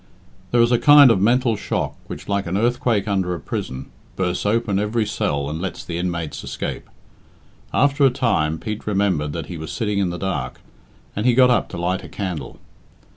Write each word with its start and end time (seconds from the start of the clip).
IX. 0.01 0.41
There 0.49 0.61
is 0.63 0.71
a 0.71 0.79
kind 0.79 1.11
of 1.11 1.21
mental 1.21 1.55
shock 1.55 1.95
which, 2.07 2.27
like 2.27 2.47
an 2.47 2.57
earthquake 2.57 3.07
under 3.07 3.35
a 3.35 3.39
prison, 3.39 3.91
bursts 4.15 4.47
open 4.47 4.79
every 4.79 5.05
cell 5.05 5.47
and 5.47 5.61
lets 5.61 5.85
the 5.85 5.99
inmates 5.99 6.43
escape. 6.43 6.89
After 7.71 8.03
a 8.03 8.09
time, 8.09 8.57
Pete 8.57 8.87
remembered 8.87 9.31
that 9.33 9.45
he 9.45 9.57
was 9.57 9.71
sitting 9.71 9.99
in 9.99 10.09
the 10.09 10.17
dark, 10.17 10.59
and 11.15 11.27
he 11.27 11.35
got 11.35 11.51
up 11.51 11.69
to 11.69 11.77
light 11.77 12.03
a 12.03 12.09
candle. 12.09 12.57